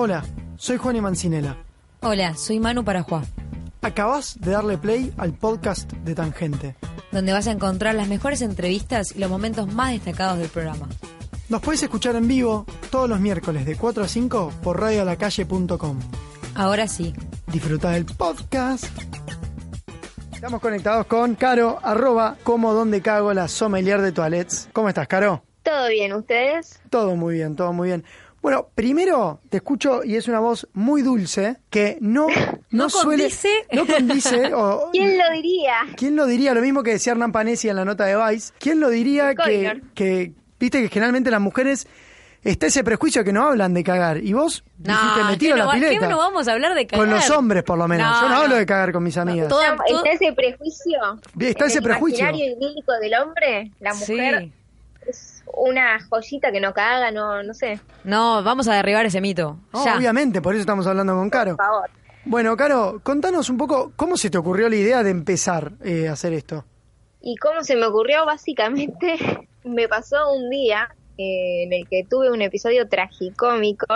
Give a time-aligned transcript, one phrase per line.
[0.00, 0.24] Hola,
[0.56, 1.56] soy Juan y Mancinela.
[2.02, 3.24] Hola, soy Manu Parajuá,
[3.82, 6.76] Acabas de darle play al podcast de Tangente.
[7.10, 10.88] donde vas a encontrar las mejores entrevistas y los momentos más destacados del programa.
[11.48, 15.98] Nos puedes escuchar en vivo todos los miércoles de 4 a 5 por radioalacalle.com.
[16.54, 17.12] Ahora sí,
[17.48, 18.84] Disfruta del podcast.
[20.32, 24.68] Estamos conectados con Caro, arroba como donde cago la sommelier de toilets.
[24.72, 25.42] ¿Cómo estás, Caro?
[25.64, 26.12] ¿Todo bien?
[26.12, 26.78] ¿Ustedes?
[26.88, 28.04] Todo muy bien, todo muy bien.
[28.40, 32.28] Bueno, primero te escucho y es una voz muy dulce que no,
[32.70, 33.24] no, ¿No suele.
[33.24, 33.48] condice?
[33.72, 34.54] No condice.
[34.54, 35.74] o- ¿Quién lo diría?
[35.96, 36.54] ¿Quién lo diría?
[36.54, 38.52] Lo mismo que decía Hernán Panesi en la nota de Vice.
[38.58, 41.88] ¿Quién lo diría que, que, viste que generalmente las mujeres
[42.44, 44.18] está ese prejuicio que no hablan de cagar?
[44.18, 46.00] Y vos dijiste metido ¿qué la no, va- pileta.
[46.00, 47.06] ¿qué no vamos a hablar de cagar?
[47.06, 48.06] Con los hombres, por lo menos.
[48.08, 48.40] No, Yo no, no.
[48.42, 49.48] hablo de cagar con mis amigas.
[49.48, 50.98] Todo- ¿Está, está ese prejuicio?
[51.40, 52.20] Está ese el prejuicio.
[52.28, 53.72] imaginario idílico del hombre?
[53.80, 54.52] La mujer Sí.
[55.08, 57.80] es una joyita que no caga, no, no sé.
[58.04, 59.58] No, vamos a derribar ese mito.
[59.84, 59.96] Ya.
[59.96, 61.56] obviamente, por eso estamos hablando con Caro.
[61.56, 61.90] Por favor.
[62.24, 66.12] Bueno, Caro, contanos un poco cómo se te ocurrió la idea de empezar eh, a
[66.12, 66.64] hacer esto.
[67.20, 68.24] ¿Y cómo se me ocurrió?
[68.26, 69.16] Básicamente
[69.64, 73.86] me pasó un día eh, en el que tuve un episodio tragicómico.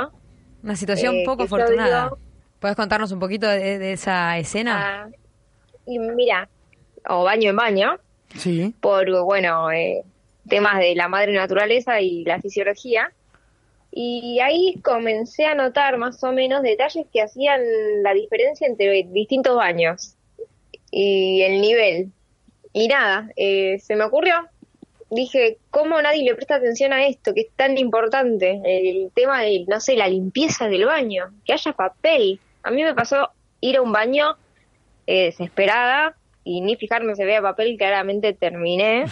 [0.63, 2.05] Una situación Eh, poco afortunada.
[2.05, 2.19] digo-
[2.61, 5.03] ¿Puedes contarnos un poquito de, de esa escena?
[5.05, 5.09] Ah,
[5.85, 6.49] y mira,
[7.09, 7.97] o baño en baño,
[8.37, 8.73] Sí.
[8.81, 10.05] por, bueno, eh,
[10.49, 13.13] temas de la madre naturaleza y la fisiología.
[13.91, 17.61] Y ahí comencé a notar más o menos detalles que hacían
[18.03, 20.15] la diferencia entre distintos baños
[20.91, 22.13] y el nivel.
[22.73, 24.35] Y nada, eh, se me ocurrió.
[25.11, 28.63] Dije, ¿cómo nadie le presta atención a esto que es tan importante?
[28.65, 32.41] El tema de, no sé, la limpieza del baño, que haya papel.
[32.63, 33.29] A mí me pasó
[33.61, 34.37] ir a un baño
[35.07, 39.05] eh, desesperada y ni fijarme si había papel, claramente terminé.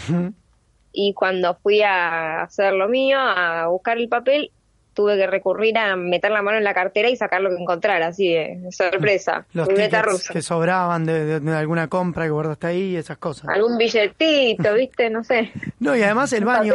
[0.93, 4.51] Y cuando fui a hacer lo mío, a buscar el papel,
[4.93, 8.09] tuve que recurrir a meter la mano en la cartera y sacar lo que encontrara,
[8.09, 9.47] así de, sorpresa.
[9.53, 10.33] Los tickets rusa.
[10.33, 13.49] que sobraban de, de- de alguna compra que guardaste ahí y esas cosas.
[13.49, 15.09] Algún billetito, ¿viste?
[15.09, 15.53] No sé.
[15.79, 16.75] No, y además el baño,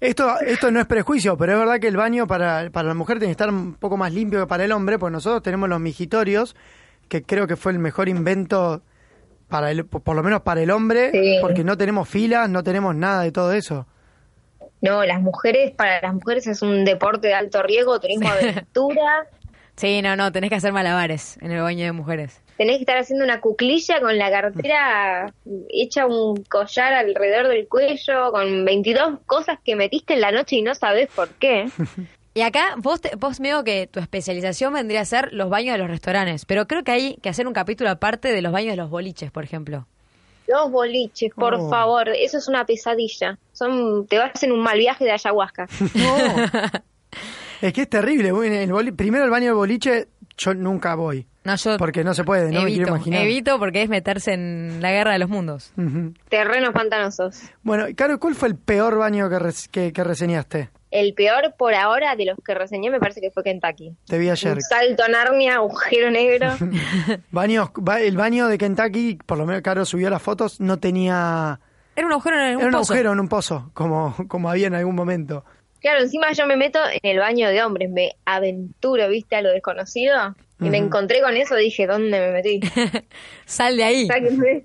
[0.00, 3.18] esto, esto no es prejuicio, pero es verdad que el baño para, para la mujer
[3.18, 5.80] tiene que estar un poco más limpio que para el hombre, pues nosotros tenemos los
[5.80, 6.56] mijitorios,
[7.08, 8.82] que creo que fue el mejor invento
[9.50, 11.36] para el, por lo menos para el hombre, Sí.
[11.42, 13.86] porque no tenemos filas, no tenemos nada de todo eso.
[14.80, 19.26] No, las mujeres, para las mujeres es un deporte de alto riesgo, turismo de aventura.
[19.76, 22.42] Sí, no, no, tenés que hacer malabares en el baño de mujeres.
[22.58, 25.32] Tenés que estar haciendo una cuclilla con la cartera
[25.70, 30.62] hecha un collar alrededor del cuello, con 22 cosas que metiste en la noche y
[30.62, 31.70] no sabés por qué.
[32.34, 35.78] Y acá vos, te- vos veo que tu especialización vendría a ser los baños de
[35.78, 38.76] los restaurantes, pero creo que hay que hacer un capítulo aparte de los baños de
[38.76, 39.86] los boliches, por ejemplo.
[40.46, 41.68] Los boliches, por Oh.
[41.70, 43.38] favor, eso es una pesadilla.
[43.52, 45.66] Son, te vas en un mal viaje de ayahuasca.
[45.94, 46.16] No.
[47.62, 48.28] es que es terrible.
[48.30, 50.08] el boli- primero el baño del boliche,
[50.38, 51.26] yo nunca voy.
[51.44, 53.22] No, yo Porque no se puede, no me quiero evito, imaginar.
[53.22, 55.72] evito porque es meterse en la guerra de los mundos.
[56.28, 57.40] Terrenos pantanosos.
[57.62, 60.68] Bueno, Caro, ¿cuál fue el peor baño que, res- que, que reseñaste?
[60.90, 63.94] El peor por ahora de los que reseñé me parece que fue Kentucky.
[64.06, 64.54] Te vi ayer.
[64.54, 66.48] Un salto a Narnia, agujero negro.
[67.30, 71.60] Baños, ba- el baño de Kentucky, por lo menos Caro subió las fotos, no tenía...
[71.94, 72.92] Era un agujero en un Era un pozo.
[72.92, 75.44] agujero en un pozo, como, como había en algún momento.
[75.80, 79.50] Claro, encima yo me meto en el baño de hombres, me aventuro, viste, a lo
[79.50, 80.34] desconocido.
[80.60, 82.60] Y me encontré con eso, dije, ¿dónde me metí?
[83.46, 84.06] Sal de ahí.
[84.08, 84.64] Sáquenme.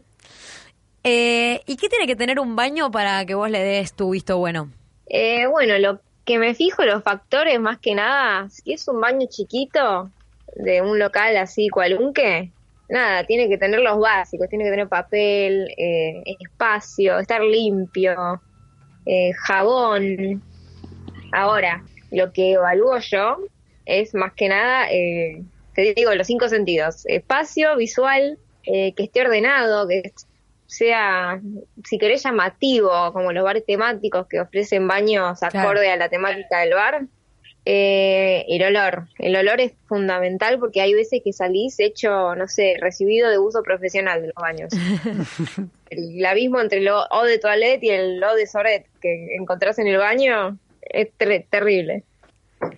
[1.03, 4.38] Eh, ¿Y qué tiene que tener un baño para que vos le des tu visto
[4.38, 4.72] bueno?
[5.07, 9.28] Eh, bueno, lo que me fijo, los factores más que nada, si es un baño
[9.30, 10.12] chiquito
[10.56, 12.52] de un local así cualunque,
[12.90, 18.41] nada, tiene que tener los básicos, tiene que tener papel, eh, espacio, estar limpio,
[19.06, 20.41] eh, jabón.
[21.31, 23.38] Ahora, lo que evalúo yo
[23.86, 25.44] es más que nada, eh,
[25.74, 30.12] te digo, los cinco sentidos, espacio, visual, eh, que esté ordenado, que
[30.67, 31.39] sea,
[31.83, 35.59] si querés, llamativo, como los bares temáticos que ofrecen baños Claro.
[35.59, 37.01] acorde a la temática del bar.
[37.67, 39.07] Eh, el olor.
[39.17, 43.63] El olor es fundamental porque hay veces que salís hecho, no sé, recibido de uso
[43.63, 44.69] profesional de los baños.
[45.89, 49.88] el abismo entre el O de toilette y el O de soret que encontrás en
[49.88, 52.03] el baño es ter- terrible.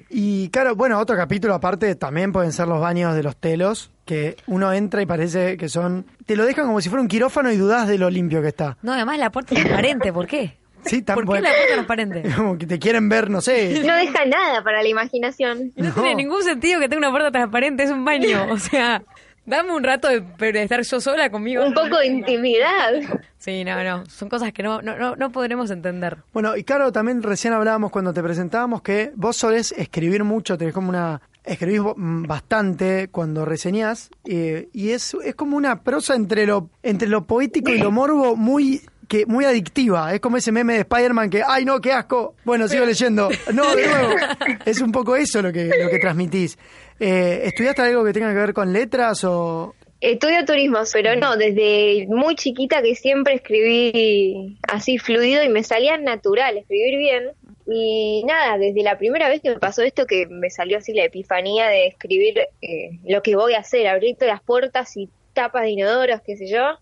[0.09, 4.37] Y claro, bueno, otro capítulo aparte también pueden ser los baños de los telos, que
[4.47, 6.05] uno entra y parece que son...
[6.25, 8.77] Te lo dejan como si fuera un quirófano y dudás de lo limpio que está.
[8.81, 10.57] No, además la puerta es transparente, ¿por qué?
[10.85, 11.43] Sí, tan ¿Por qué bueno.
[11.43, 12.23] la puerta es transparente?
[12.37, 13.81] Como que te quieren ver, no sé.
[13.85, 15.73] No deja nada para la imaginación.
[15.75, 15.93] No, No.
[15.95, 18.47] tiene ningún sentido que tenga una puerta transparente, es un baño.
[18.51, 19.03] O sea,
[19.47, 20.21] dame un rato de,
[20.51, 21.65] de estar yo sola conmigo.
[21.65, 22.91] Un poco de intimidad.
[23.39, 24.05] Sí, no, no.
[24.07, 26.17] Son cosas que no, no, no, no podremos entender.
[26.33, 30.73] Bueno, y claro, también recién hablábamos cuando te presentábamos que vos solés escribir mucho, tenés
[30.73, 36.45] como una escribís mm, bastante cuando reseñás eh, y es, es como una prosa entre
[36.45, 40.13] lo, entre lo poético y lo morbo muy que muy adictiva.
[40.13, 42.35] Es como ese meme de Spider-Man que, ay no, qué asco.
[42.43, 43.29] Bueno, sigo leyendo.
[43.53, 44.15] No, de nuevo.
[44.65, 46.57] Es un poco eso lo que, lo que transmitís.
[46.99, 49.73] Eh, ¿Estudiaste algo que tenga que ver con letras o...?
[49.99, 55.97] Estudio turismo, pero no, desde muy chiquita que siempre escribí así fluido y me salía
[55.97, 57.23] natural escribir bien.
[57.65, 61.03] Y nada, desde la primera vez que me pasó esto, que me salió así la
[61.03, 65.63] epifanía de escribir eh, lo que voy a hacer, abrir todas las puertas y tapas
[65.63, 66.77] de inodoros, qué sé yo,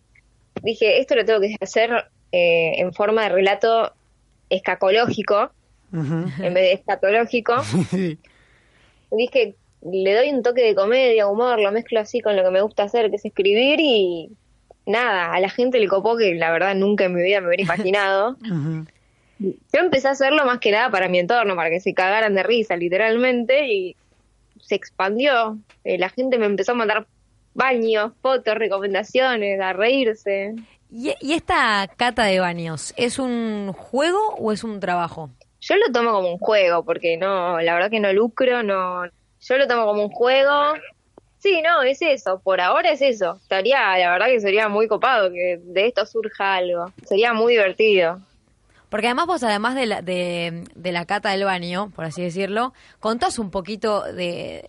[0.61, 1.91] dije, esto lo tengo que hacer
[2.37, 3.93] eh, en forma de relato
[4.49, 5.51] escacológico,
[5.93, 7.55] en vez de escatológico.
[7.89, 8.19] Sí.
[9.11, 9.55] dije,
[9.89, 12.83] le doy un toque de comedia, humor, lo mezclo así con lo que me gusta
[12.83, 14.31] hacer, que es escribir y
[14.85, 17.63] nada, a la gente le copó que la verdad nunca en mi vida me hubiera
[17.63, 18.35] imaginado.
[19.39, 22.43] Yo empecé a hacerlo más que nada para mi entorno, para que se cagaran de
[22.43, 23.95] risa, literalmente, y
[24.59, 25.57] se expandió.
[25.85, 27.07] Eh, la gente me empezó a mandar
[27.53, 30.55] baños, fotos, recomendaciones, a reírse.
[30.91, 35.29] ¿Y, y esta cata de baños es un juego o es un trabajo?
[35.61, 39.05] Yo lo tomo como un juego, porque no, la verdad que no lucro, no.
[39.41, 40.73] Yo lo tomo como un juego.
[41.39, 42.39] Sí, no, es eso.
[42.43, 43.37] Por ahora es eso.
[43.41, 46.91] Estaría, la verdad que sería muy copado que de esto surja algo.
[47.03, 48.19] Sería muy divertido.
[48.89, 52.73] Porque además vos, además de la, de, de la cata del baño, por así decirlo,
[52.99, 54.67] contás un poquito de,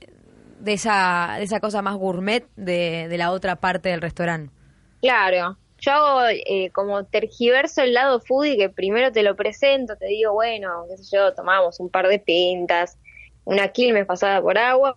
[0.61, 4.53] de, esa, de esa cosa más gourmet de, de la otra parte del restaurante.
[5.01, 5.57] Claro.
[5.79, 10.33] Yo hago eh, como tergiverso el lado foodie que primero te lo presento, te digo,
[10.33, 12.99] bueno, qué sé yo, tomamos un par de pintas,
[13.45, 14.95] una quilmes pasada por agua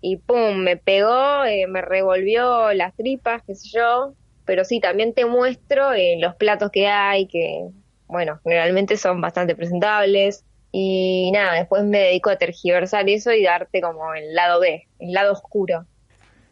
[0.00, 4.14] y pum, me pegó, eh, me revolvió las tripas, qué sé yo.
[4.44, 7.68] Pero sí, también te muestro eh, los platos que hay, que,
[8.06, 10.44] bueno, generalmente son bastante presentables.
[10.72, 15.12] Y nada, después me dedico a tergiversar eso y darte como el lado B, el
[15.12, 15.86] lado oscuro.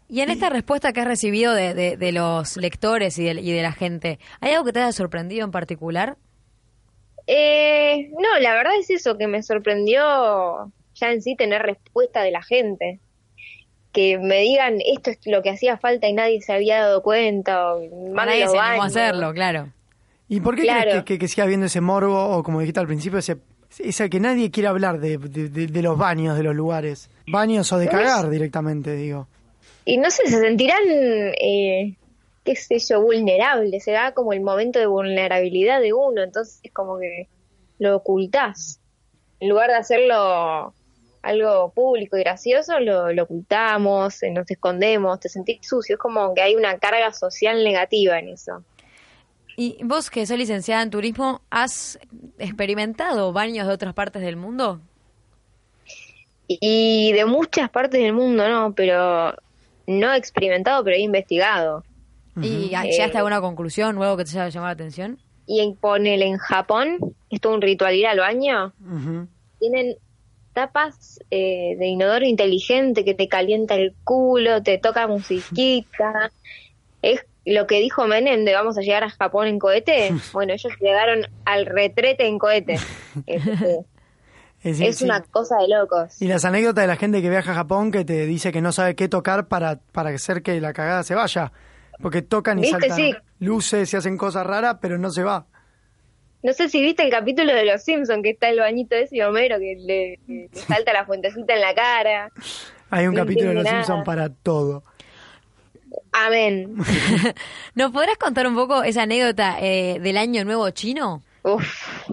[0.08, 3.52] Y en esta respuesta que has recibido de, de, de los lectores y de, y
[3.52, 6.16] de la gente, ¿hay algo que te haya sorprendido en particular?
[7.26, 12.30] Eh, no, la verdad es eso, que me sorprendió ya en sí tener respuesta de
[12.30, 13.00] la gente.
[13.92, 17.74] Que me digan esto es lo que hacía falta y nadie se había dado cuenta.
[17.74, 18.82] O, Nadie "Mándalo se animó baño".
[18.82, 19.68] a hacerlo, claro.
[20.28, 20.82] ¿Y por qué Claro.
[20.90, 23.38] crees que, que, que siga habiendo ese morbo o como dijiste al principio, ese,
[23.78, 27.10] esa que nadie quiere hablar de, de, de- de los baños, de los lugares?
[27.26, 29.26] Baños o de cagar directamente, digo.
[29.84, 31.96] Y no sé, se sentirán, eh,
[32.44, 33.84] qué sé yo, vulnerables.
[33.84, 36.22] Será como el momento de vulnerabilidad de uno.
[36.22, 37.28] Entonces es como que
[37.78, 38.80] lo ocultás.
[39.40, 40.74] En lugar de hacerlo
[41.22, 45.94] algo público y gracioso, lo, lo ocultamos, eh, nos escondemos, te sentís sucio.
[45.94, 48.62] Es como que hay una carga social negativa en eso.
[49.56, 51.98] Y vos, que sos licenciada en turismo, ¿has
[52.38, 54.80] experimentado baños de otras partes del mundo?
[56.46, 58.72] Y de muchas partes del mundo, ¿no?
[58.74, 59.34] Pero
[59.88, 61.82] no he experimentado, pero he investigado.
[62.40, 65.18] ¿Y Eh, llegaste a alguna conclusión o algo que te haya llamado la atención?
[65.46, 66.98] Y en, ponele en Japón,
[67.30, 68.74] es todo un ritual ir al baño.
[69.58, 69.96] Tienen
[70.52, 76.30] tapas eh, de inodoro inteligente que te calienta el culo, te toca musiquita.
[77.00, 80.10] Es lo que dijo Menem de vamos a llegar a Japón en cohete.
[80.32, 82.78] Bueno, ellos llegaron al retrete en cohete.
[83.26, 83.78] Este,
[84.62, 85.04] Es, es sí.
[85.04, 86.20] una cosa de locos.
[86.20, 88.72] Y las anécdotas de la gente que viaja a Japón que te dice que no
[88.72, 91.52] sabe qué tocar para, para hacer que la cagada se vaya.
[92.00, 92.78] Porque tocan y ¿Viste?
[92.80, 93.14] saltan Sí.
[93.40, 95.46] luces y hacen cosas raras, pero no se va.
[96.42, 99.24] No sé si viste el capítulo de Los Simpsons que está el bañito ese de
[99.24, 102.30] Homero que le, le salta la fuentecita en la cara.
[102.90, 104.84] Hay un No capítulo de Los Simpsons para todo.
[106.12, 106.76] Amén.
[107.74, 111.22] ¿Nos podrás contar un poco esa anécdota eh, del año nuevo chino?
[111.42, 112.08] Uf,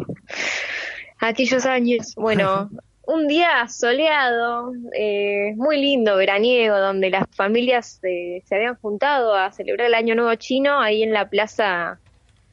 [1.27, 2.13] aquellos años.
[2.15, 2.69] Bueno,
[3.07, 9.51] un día soleado, eh, muy lindo, veraniego, donde las familias eh, se habían juntado a
[9.51, 11.99] celebrar el Año Nuevo Chino ahí en la plaza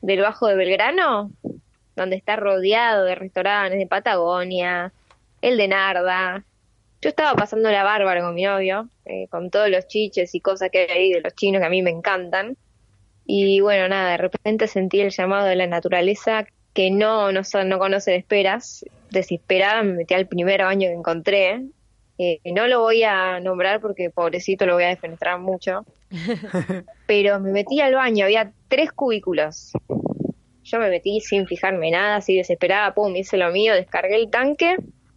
[0.00, 1.30] del Bajo de Belgrano,
[1.96, 4.92] donde está rodeado de restaurantes de Patagonia,
[5.40, 6.44] el de Narda.
[7.00, 10.70] Yo estaba pasando la bárbara con mi novio, eh, con todos los chiches y cosas
[10.70, 12.56] que hay ahí de los chinos que a mí me encantan.
[13.24, 17.68] Y bueno, nada, de repente sentí el llamado de la naturaleza que no, no, son-
[17.68, 18.84] no conoce de esperas.
[19.10, 21.62] Desesperada me metí al primer baño que encontré.
[22.18, 25.84] Eh, no lo voy a nombrar porque pobrecito lo voy a defenestrar mucho.
[27.06, 29.72] Pero me metí al baño, había tres cubículos.
[30.64, 34.76] Yo me metí sin fijarme nada, así desesperada, pum, hice lo mío, descargué el tanque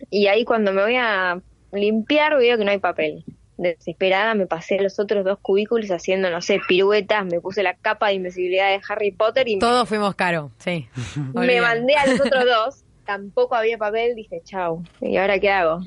[0.09, 1.39] y ahí cuando me voy a
[1.71, 3.24] limpiar veo que no hay papel.
[3.57, 8.07] Desesperada me pasé los otros dos cubículos haciendo, no sé, piruetas, me puse la capa
[8.09, 10.88] de invisibilidad de Harry Potter y Todos fuimos caro, sí.
[11.33, 12.83] me mandé a los otros dos.
[13.05, 15.81] Tampoco había papel, dije, chau, ¿y ahora qué hago?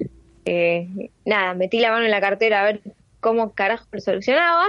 [0.45, 0.89] eh,
[1.27, 2.81] nada, metí la mano en la cartera a ver
[3.21, 4.67] cómo carajo lo solucionaba.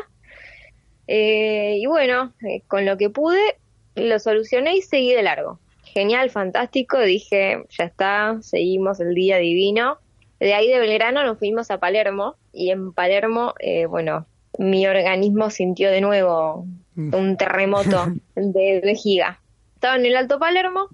[1.07, 3.57] Eh, y bueno, eh, con lo que pude,
[3.95, 5.59] lo solucioné y seguí de largo.
[5.83, 9.99] Genial, fantástico, dije, ya está, seguimos el día divino.
[10.39, 14.25] De ahí de Belgrano nos fuimos a Palermo y en Palermo, eh, bueno,
[14.57, 16.65] mi organismo sintió de nuevo
[16.95, 19.39] un terremoto de vejiga.
[19.75, 20.87] Estaba en el Alto Palermo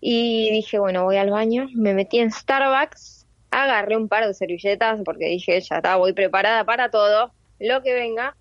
[0.00, 5.00] y dije, bueno, voy al baño, me metí en Starbucks, agarré un par de servilletas
[5.04, 8.36] porque dije, ya está, voy preparada para todo, lo que venga.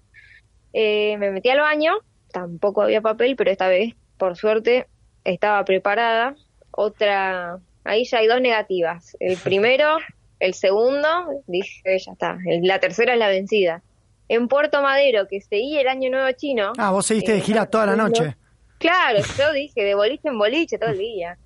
[0.73, 1.93] Eh, me metí al baño,
[2.31, 4.87] tampoco había papel, pero esta vez, por suerte,
[5.23, 6.35] estaba preparada.
[6.71, 9.17] Otra, ahí ya hay dos negativas.
[9.19, 9.97] El primero,
[10.39, 11.07] el segundo,
[11.47, 12.37] dije, ya está.
[12.45, 13.81] El- la tercera es la vencida.
[14.29, 16.73] En Puerto Madero, que seguí el año nuevo chino.
[16.77, 18.35] Ah, vos seguiste de eh, gira toda la noche.
[18.77, 21.37] Claro, yo dije de boliche en boliche todo el día.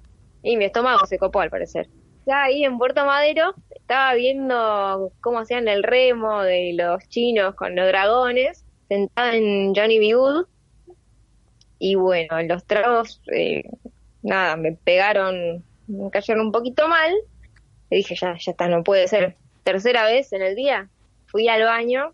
[0.44, 1.88] Y mi estómago se copó al parecer.
[2.26, 7.76] Ya ahí en Puerto Madero estaba viendo cómo hacían el remo de los chinos con
[7.76, 10.16] los dragones, sentada en Johnny B.
[11.80, 13.64] Y bueno, los tragos, eh,
[14.22, 17.12] nada, me pegaron, me cayeron un poquito mal.
[17.92, 19.36] Y dije, ya, ya está, no puede ser.
[19.64, 20.90] Tercera vez en el día,
[21.28, 22.14] fui al baño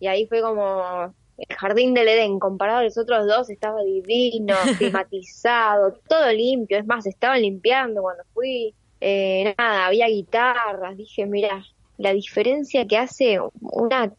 [0.00, 4.54] y ahí fue como el jardín del Edén, comparado a los otros dos, estaba divino,
[4.78, 11.62] climatizado, todo limpio, es más, estaban limpiando cuando fui, eh, nada, había guitarras, dije, mira,
[11.98, 14.12] la diferencia que hace una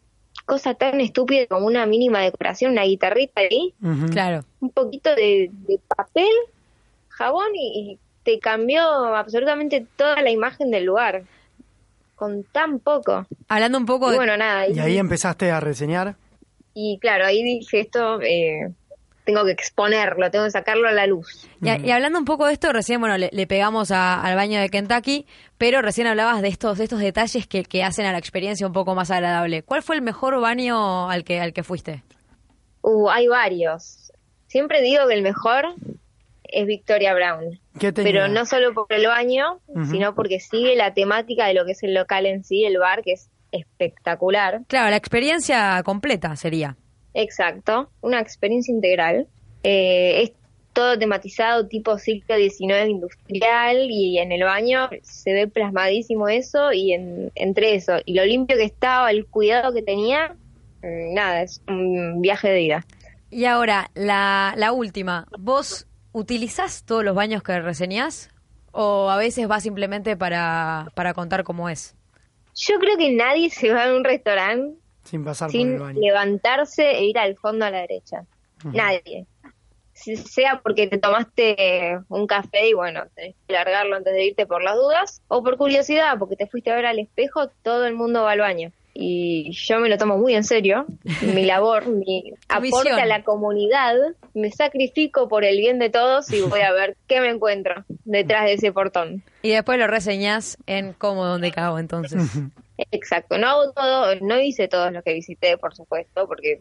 [0.44, 3.74] cosa tan estúpida como una mínima decoración, una guitarrita ahí.
[4.10, 4.44] Claro.
[4.60, 6.30] un poquito de, de papel,
[7.08, 7.98] jabón y, y
[8.28, 8.82] te cambió
[9.16, 11.22] absolutamente toda la imagen del lugar,
[12.14, 13.26] con tan poco.
[13.48, 14.16] Hablando un poco Y de...
[14.18, 16.14] bueno, nada, Y ahí empezaste a reseñar.
[16.74, 18.70] Y claro, ahí dije esto, eh,
[19.24, 21.48] tengo que exponerlo, tengo que sacarlo a la luz.
[21.62, 24.60] Y, y hablando un poco de esto, recién, bueno, le, le pegamos a- al baño
[24.60, 25.24] de Kentucky,
[25.56, 28.74] pero recién hablabas de estos, de estos detalles que, que hacen a la experiencia un
[28.74, 29.62] poco más agradable.
[29.62, 32.02] ¿Cuál fue el mejor baño al que, al que fuiste?
[32.82, 34.12] Uh, hay varios.
[34.48, 35.64] Siempre digo que el mejor
[36.48, 38.12] es Victoria Brown, ¿Qué tenía?
[38.12, 41.82] pero no solo por el baño, sino porque sigue la temática de lo que es
[41.82, 44.60] el local en sí, el bar, que es espectacular.
[44.66, 46.76] Claro, la experiencia completa sería.
[47.14, 49.26] Exacto, una experiencia integral.
[49.62, 50.32] Eh, es
[50.72, 56.92] todo tematizado tipo siglo XIX industrial y en el baño se ve plasmadísimo eso y
[56.92, 60.36] en- entre eso y lo limpio que estaba, el cuidado que tenía,
[60.82, 62.86] mm, nada, es un viaje de ida.
[63.30, 65.26] Y ahora, la, la última.
[65.38, 68.30] ¿Vos utilizás todos los baños que reseñás?
[68.72, 71.96] ¿O a veces vas simplemente para, para contar cómo es?
[72.54, 76.00] Yo creo que nadie se va a un restaurante Sin pasar por el sin baño.
[76.00, 78.24] levantarse e ir al fondo a la derecha.
[78.64, 79.26] Nadie.
[79.94, 84.46] Si- Sea porque te tomaste un café y bueno, tenés que largarlo antes de irte
[84.46, 87.94] por las dudas, o por curiosidad, porque te fuiste a ver al espejo, todo el
[87.94, 88.70] mundo va al baño.
[89.00, 90.84] Y yo me lo tomo muy en serio,
[91.22, 93.94] mi labor, mi aporte a la comunidad,
[94.34, 98.46] me sacrifico por el bien de todos y voy a ver qué me encuentro detrás
[98.46, 99.22] de ese portón.
[99.42, 102.24] Y después lo reseñás en cómo, donde cago, entonces.
[102.90, 106.58] Exacto, no hago todo, no hice todos los que visité, por supuesto, porque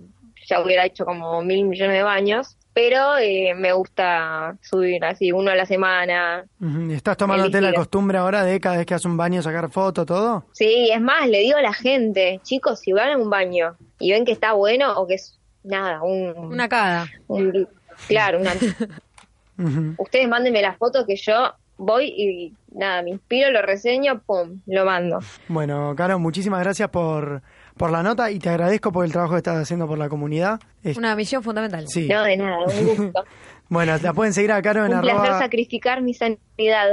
[0.48, 5.50] ya hubiera hecho como mil millones de baños, pero eh, me gusta subir así uno
[5.50, 6.46] a la semana.
[6.62, 6.92] Ujú.
[6.92, 10.06] ¿Y ¿Estás tomándote la costumbre ahora de cada vez que haces un baño sacar foto,
[10.06, 10.46] todo?
[10.52, 14.12] Sí, es más, le digo a la gente, chicos, si van a un baño y
[14.12, 16.38] ven que está bueno o que es nada, un...
[16.38, 17.08] Una cada.
[17.28, 17.68] un-
[18.08, 18.54] claro, una,
[19.98, 24.86] ustedes mándenme las fotos que yo voy y nada, me inspiro, lo reseño, pum, lo
[24.86, 25.18] mando.
[25.48, 27.42] Bueno, Caro, muchísimas gracias por,
[27.78, 30.60] por la nota y te agradezco por el trabajo que estás haciendo por la comunidad.
[30.84, 31.86] Es- Una misión fundamental.
[31.88, 32.08] Sí.
[32.08, 33.24] No, de nada, un gusto.
[33.70, 35.40] Bueno, la pueden seguir a Caro en un placer arroba...
[35.40, 36.88] sacrificar mi sanidad.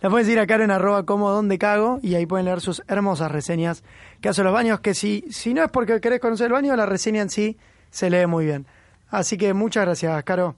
[0.00, 2.82] La pueden seguir a Caro en arroba como donde cago y ahí pueden leer sus
[2.88, 3.84] hermosas reseñas
[4.22, 6.86] que hace los baños, que si, si no es porque querés conocer el baño, la
[6.86, 7.58] reseña en sí
[7.90, 8.66] se lee muy bien.
[9.10, 10.56] Así que muchas gracias, Caro.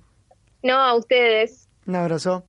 [0.62, 1.68] No, a ustedes.
[1.86, 2.44] Un abrazo.